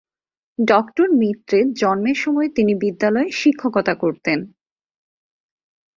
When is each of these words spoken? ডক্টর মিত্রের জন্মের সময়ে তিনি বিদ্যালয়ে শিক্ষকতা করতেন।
ডক্টর 0.59 1.07
মিত্রের 1.11 1.65
জন্মের 1.73 2.15
সময়ে 2.15 2.49
তিনি 2.49 2.73
বিদ্যালয়ে 2.75 3.29
শিক্ষকতা 3.31 3.93
করতেন। 3.95 4.39